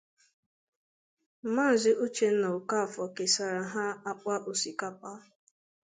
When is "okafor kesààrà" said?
2.57-3.63